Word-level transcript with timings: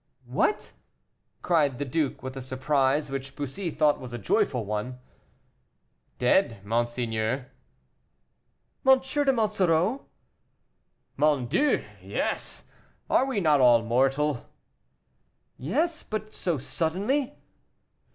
"What!" 0.25 0.73
cried 1.43 1.77
the 1.77 1.85
duke, 1.85 2.23
with 2.23 2.35
a 2.35 2.41
surprise 2.41 3.11
which 3.11 3.35
Bussy 3.35 3.69
thought 3.69 3.99
was 3.99 4.13
a 4.13 4.17
joyful 4.17 4.65
one. 4.65 4.97
"Dead, 6.17 6.57
monseigneur." 6.65 7.51
"M. 8.83 8.97
de 8.99 9.31
Monsoreau!" 9.31 10.07
"Mon 11.17 11.45
Dieu! 11.45 11.83
yes; 12.01 12.63
are 13.11 13.25
we 13.25 13.39
not 13.39 13.61
all 13.61 13.83
mortal?" 13.83 14.49
"Yes; 15.59 16.01
but 16.01 16.33
so 16.33 16.57
suddenly." 16.57 17.35